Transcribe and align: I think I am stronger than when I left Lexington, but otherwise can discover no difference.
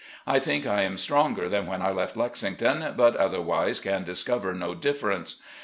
I 0.25 0.39
think 0.39 0.65
I 0.65 0.81
am 0.81 0.97
stronger 0.97 1.47
than 1.47 1.67
when 1.67 1.83
I 1.83 1.91
left 1.91 2.17
Lexington, 2.17 2.95
but 2.97 3.15
otherwise 3.17 3.79
can 3.79 4.03
discover 4.03 4.51
no 4.55 4.73
difference. 4.73 5.39